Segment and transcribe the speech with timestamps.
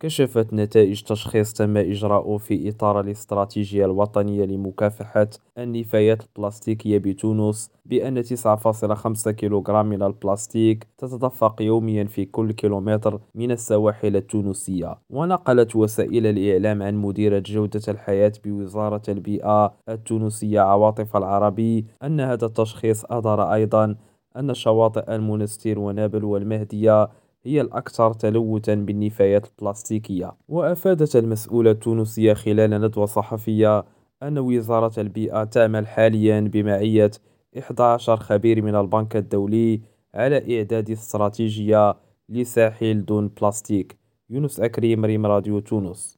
[0.00, 9.30] كشفت نتائج تشخيص تم إجراؤه في إطار الاستراتيجية الوطنية لمكافحة النفايات البلاستيكية بتونس بأن 9.5
[9.30, 14.98] كيلوغرام من البلاستيك تتدفق يوميا في كل كيلومتر من السواحل التونسية.
[15.10, 23.04] ونقلت وسائل الإعلام عن مديرة جودة الحياة بوزارة البيئة التونسية عواطف العربي أن هذا التشخيص
[23.04, 23.96] أظهر أيضا
[24.36, 27.08] أن شواطئ المونستير ونابل والمهدية
[27.46, 33.84] هي الأكثر تلوثًا بالنفايات البلاستيكية وأفادت المسؤولة التونسية خلال ندوة صحفية
[34.22, 37.10] أن وزارة البيئة تعمل حاليًا بمعية
[37.58, 39.80] 11 خبير من البنك الدولي
[40.14, 41.94] على إعداد استراتيجية
[42.28, 43.98] لساحل دون بلاستيك.
[44.30, 46.14] يونس أكريم ريم راديو تونس.